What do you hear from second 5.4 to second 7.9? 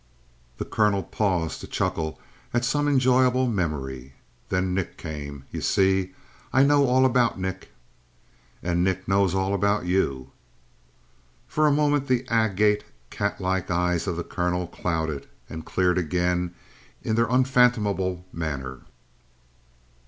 You see, I know all about Nick."